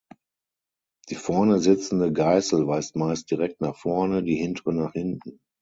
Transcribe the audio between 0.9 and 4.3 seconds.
Die vorne sitzende Geißel weist meist direkt nach vorne,